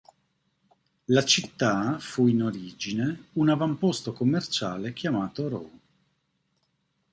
La 1.09 1.23
città 1.23 1.99
fu 1.99 2.25
in 2.25 2.41
origine 2.41 3.25
un 3.33 3.49
avamposto 3.49 4.13
commerciale 4.13 4.93
chiamato 4.93 5.47
Row. 5.47 5.71